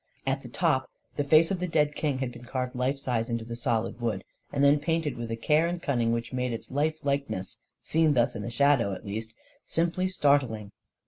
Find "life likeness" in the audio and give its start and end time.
6.71-7.59